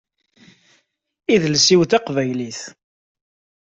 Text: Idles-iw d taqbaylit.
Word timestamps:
Idles-iw 1.33 1.81
d 1.83 1.87
taqbaylit. 1.91 2.61